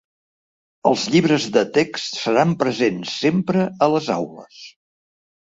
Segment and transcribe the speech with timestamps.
[0.91, 4.61] Els llibres de text seran presents sempre a les aules.